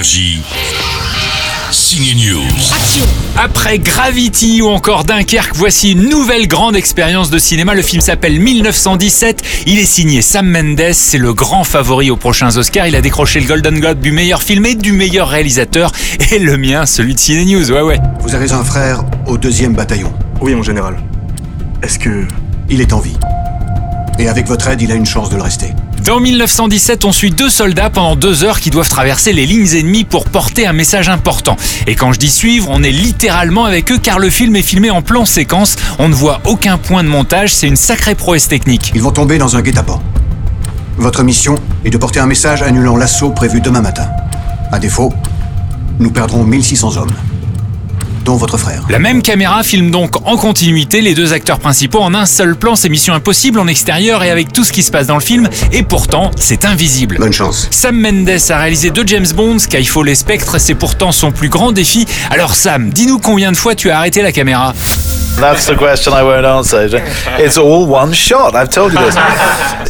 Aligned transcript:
Énergie. 0.00 0.40
Signe 1.70 2.16
News. 2.16 3.04
Après 3.36 3.78
Gravity 3.78 4.62
ou 4.62 4.68
encore 4.68 5.04
Dunkerque, 5.04 5.54
voici 5.54 5.92
une 5.92 6.08
nouvelle 6.08 6.48
grande 6.48 6.74
expérience 6.74 7.28
de 7.28 7.38
cinéma. 7.38 7.74
Le 7.74 7.82
film 7.82 8.00
s'appelle 8.00 8.40
1917. 8.40 9.42
Il 9.66 9.78
est 9.78 9.84
signé 9.84 10.22
Sam 10.22 10.48
Mendes. 10.50 10.94
C'est 10.94 11.18
le 11.18 11.34
grand 11.34 11.64
favori 11.64 12.10
aux 12.10 12.16
prochains 12.16 12.56
Oscars. 12.56 12.86
Il 12.86 12.96
a 12.96 13.02
décroché 13.02 13.40
le 13.40 13.46
Golden 13.46 13.78
Globe 13.78 14.00
du 14.00 14.10
meilleur 14.10 14.42
film 14.42 14.64
et 14.64 14.74
du 14.74 14.92
meilleur 14.92 15.28
réalisateur. 15.28 15.92
Et 16.32 16.38
le 16.38 16.56
mien, 16.56 16.86
celui 16.86 17.14
de 17.14 17.20
Cine 17.20 17.44
News. 17.44 17.70
Ouais, 17.70 17.82
ouais. 17.82 18.00
Vous 18.20 18.34
avez 18.34 18.52
un 18.52 18.64
frère 18.64 19.04
au 19.26 19.36
deuxième 19.36 19.74
bataillon. 19.74 20.14
Oui, 20.40 20.54
mon 20.54 20.62
général. 20.62 20.96
Est-ce 21.82 21.98
que... 21.98 22.26
Il 22.70 22.80
est 22.80 22.94
en 22.94 23.00
vie. 23.00 23.18
Et 24.18 24.28
avec 24.28 24.46
votre 24.46 24.66
aide, 24.68 24.80
il 24.80 24.90
a 24.92 24.94
une 24.94 25.04
chance 25.04 25.28
de 25.28 25.36
le 25.36 25.42
rester. 25.42 25.74
Dans 26.04 26.18
1917, 26.18 27.04
on 27.04 27.12
suit 27.12 27.30
deux 27.30 27.50
soldats 27.50 27.90
pendant 27.90 28.16
deux 28.16 28.42
heures 28.42 28.60
qui 28.60 28.70
doivent 28.70 28.88
traverser 28.88 29.32
les 29.32 29.44
lignes 29.44 29.76
ennemies 29.76 30.04
pour 30.04 30.24
porter 30.24 30.66
un 30.66 30.72
message 30.72 31.08
important. 31.08 31.56
Et 31.86 31.94
quand 31.94 32.12
je 32.12 32.18
dis 32.18 32.30
suivre, 32.30 32.68
on 32.70 32.82
est 32.82 32.90
littéralement 32.90 33.66
avec 33.66 33.92
eux 33.92 33.98
car 34.02 34.18
le 34.18 34.30
film 34.30 34.56
est 34.56 34.62
filmé 34.62 34.90
en 34.90 35.02
plan 35.02 35.26
séquence. 35.26 35.76
On 35.98 36.08
ne 36.08 36.14
voit 36.14 36.40
aucun 36.46 36.78
point 36.78 37.04
de 37.04 37.08
montage, 37.08 37.54
c'est 37.54 37.68
une 37.68 37.76
sacrée 37.76 38.14
prouesse 38.14 38.48
technique. 38.48 38.92
Ils 38.94 39.02
vont 39.02 39.12
tomber 39.12 39.36
dans 39.36 39.56
un 39.56 39.62
guet-apens. 39.62 40.00
Votre 40.96 41.22
mission 41.22 41.56
est 41.84 41.90
de 41.90 41.98
porter 41.98 42.20
un 42.20 42.26
message 42.26 42.62
annulant 42.62 42.96
l'assaut 42.96 43.30
prévu 43.30 43.60
demain 43.60 43.82
matin. 43.82 44.08
À 44.72 44.78
défaut, 44.78 45.12
nous 45.98 46.10
perdrons 46.10 46.44
1600 46.44 46.96
hommes 46.96 47.12
dont 48.24 48.36
votre 48.36 48.58
frère. 48.58 48.84
La 48.88 48.98
même 48.98 49.22
caméra 49.22 49.62
filme 49.62 49.90
donc 49.90 50.16
en 50.26 50.36
continuité 50.36 51.00
les 51.00 51.14
deux 51.14 51.32
acteurs 51.32 51.58
principaux 51.58 52.00
en 52.00 52.14
un 52.14 52.26
seul 52.26 52.56
plan. 52.56 52.76
C'est 52.76 52.88
mission 52.88 53.14
impossible 53.14 53.58
en 53.58 53.66
extérieur 53.66 54.22
et 54.22 54.30
avec 54.30 54.52
tout 54.52 54.64
ce 54.64 54.72
qui 54.72 54.82
se 54.82 54.90
passe 54.90 55.06
dans 55.06 55.14
le 55.14 55.20
film. 55.20 55.48
Et 55.72 55.82
pourtant, 55.82 56.30
c'est 56.36 56.64
invisible. 56.64 57.16
Bonne 57.18 57.32
chance. 57.32 57.68
Sam 57.70 58.00
Mendes 58.00 58.28
a 58.50 58.58
réalisé 58.58 58.90
deux 58.90 59.04
James 59.06 59.26
Bond, 59.34 59.58
Skyfall 59.58 60.08
et 60.08 60.14
Spectre. 60.14 60.60
C'est 60.60 60.74
pourtant 60.74 61.12
son 61.12 61.32
plus 61.32 61.48
grand 61.48 61.72
défi. 61.72 62.06
Alors 62.30 62.54
Sam, 62.54 62.90
dis-nous 62.90 63.18
combien 63.18 63.52
de 63.52 63.56
fois 63.56 63.74
tu 63.74 63.90
as 63.90 63.98
arrêté 63.98 64.22
la 64.22 64.32
caméra? 64.32 64.74
That's 65.40 65.66
the 65.66 65.76
question 65.76 66.12
I 66.12 66.22
won't 66.22 66.44
answer. 66.44 66.86
It's 67.38 67.56
all 67.56 67.88
one 67.88 68.12
shot. 68.12 68.54
I've 68.54 68.68
told 68.68 68.92
you 68.92 68.98
this. 68.98 69.14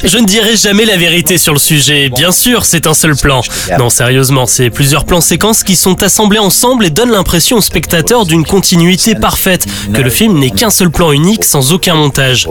Je 0.04 0.18
ne 0.18 0.24
dirai 0.24 0.56
jamais 0.56 0.84
la 0.84 0.96
vérité 0.96 1.38
sur 1.38 1.52
le 1.52 1.58
sujet. 1.58 2.08
Bien 2.08 2.30
sûr, 2.30 2.64
c'est 2.64 2.86
un 2.86 2.94
seul 2.94 3.16
plan. 3.16 3.40
Non, 3.78 3.90
sérieusement, 3.90 4.46
c'est 4.46 4.70
plusieurs 4.70 5.04
plans 5.04 5.20
séquences 5.20 5.64
qui 5.64 5.74
sont 5.76 6.02
assemblés 6.02 6.38
ensemble 6.38 6.84
et 6.86 6.90
donnent 6.90 7.10
l'impression 7.10 7.56
au 7.56 7.60
spectateur 7.60 8.26
d'une 8.26 8.44
continuité 8.44 9.14
parfaite, 9.14 9.66
que 9.92 10.00
le 10.00 10.10
film 10.10 10.38
n'est 10.38 10.50
qu'un 10.50 10.70
seul 10.70 10.90
plan 10.90 11.10
unique 11.12 11.44
sans 11.44 11.72
aucun 11.72 11.94
montage. 11.94 12.48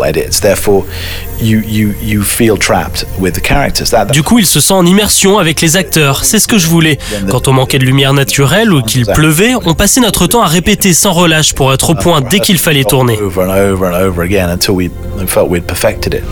Du 4.11 4.23
coup, 4.23 4.39
il 4.39 4.45
se 4.45 4.59
sent 4.59 4.73
en 4.73 4.86
immersion 4.86 5.39
avec 5.39 5.61
les 5.61 5.78
acteurs. 5.78 6.25
C'est 6.25 6.39
ce 6.39 6.47
que 6.47 6.58
je 6.58 6.67
voulais. 6.67 7.00
Quand 7.31 7.47
on 7.47 7.53
manquait 7.53 7.80
de 7.80 7.86
lumière 7.86 8.13
naturelle 8.13 8.73
ou 8.73 8.81
qu'il 8.81 9.06
pleuvait, 9.06 9.53
on 9.66 9.73
passait 9.73 10.02
notre 10.02 10.28
temps 10.28 10.41
à 10.41 10.47
répéter 10.47 10.94
sans 10.94 11.13
relâche 11.13 11.53
pour 11.53 11.73
être 11.73 11.91
au 11.91 11.95
point 11.95 12.22
dès 12.22 12.39
qu'il 12.39 12.58
fallait 12.58 12.84
tourner. 12.90 13.14
over 13.22 13.42
and 13.44 13.52
over 13.52 13.86
and 13.88 13.95
over 13.95 14.23
again 14.23 14.50
until 14.50 14.76
we 14.76 14.90
felt 15.28 15.50
we'd 15.50 15.66
perfected 15.66 16.14
it. 16.14 16.23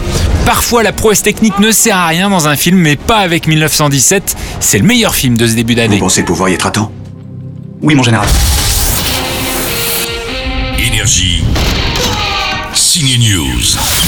Parfois, 0.46 0.82
la 0.84 0.92
prouesse 0.92 1.22
technique 1.22 1.60
ne 1.60 1.72
sert 1.72 1.96
à 1.98 2.08
rien 2.08 2.30
dans 2.30 2.48
un 2.48 2.56
film, 2.56 2.78
mais 2.78 2.96
pas 2.96 3.18
avec 3.18 3.48
1917. 3.48 4.36
C'est 4.60 4.78
le 4.80 4.86
meilleur 4.86 5.14
film 5.16 5.38
de 5.38 5.48
ce 5.48 5.54
début 5.54 5.74
Vous 5.74 5.80
d'année. 5.82 6.00
pensez 6.00 6.24
pouvoir 6.24 6.50
y 6.50 6.54
être 6.54 6.68
à 6.68 6.72
temps? 6.72 6.92
Oui, 7.82 7.96
mon 7.96 8.04
général. 8.04 8.28
Énergie. 10.80 11.44
Signe 12.74 13.18
News. 13.20 14.07